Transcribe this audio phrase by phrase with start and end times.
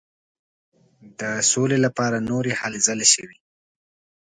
[1.19, 1.21] د
[1.51, 3.37] سولي لپاره نورې هلې ځلې شوې.